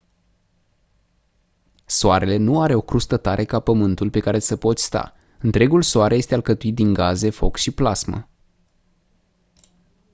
[1.85, 6.15] soarele nu are o crustă tare ca pământul pe care să poți sta întregul soare
[6.15, 8.29] este alcătuit din gaze foc și plasmă